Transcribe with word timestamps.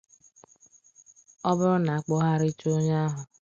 Ọ 1.49 1.51
bụrụ 1.57 1.75
na 1.85 1.93
a 1.97 2.03
kpụgharịchaa 2.03 2.73
onye 2.77 2.93
ahụ 3.03 3.19